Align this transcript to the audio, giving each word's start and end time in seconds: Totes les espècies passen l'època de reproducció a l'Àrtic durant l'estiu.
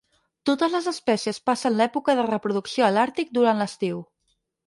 Totes 0.49 0.71
les 0.75 0.87
espècies 0.91 1.39
passen 1.49 1.75
l'època 1.81 2.15
de 2.21 2.25
reproducció 2.29 2.87
a 2.87 2.91
l'Àrtic 2.97 3.35
durant 3.39 3.65
l'estiu. 3.65 4.01